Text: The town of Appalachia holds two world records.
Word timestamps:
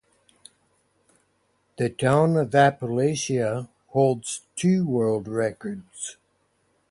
The 1.77 1.91
town 1.91 2.35
of 2.35 2.49
Appalachia 2.55 3.69
holds 3.89 4.41
two 4.55 4.83
world 4.87 5.27
records. 5.27 6.17